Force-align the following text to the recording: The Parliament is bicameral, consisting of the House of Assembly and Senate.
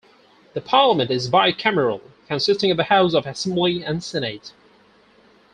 The 0.55 0.61
Parliament 0.61 1.11
is 1.11 1.29
bicameral, 1.29 2.01
consisting 2.27 2.71
of 2.71 2.77
the 2.77 2.85
House 2.85 3.13
of 3.13 3.27
Assembly 3.27 3.83
and 3.85 4.03
Senate. 4.03 4.51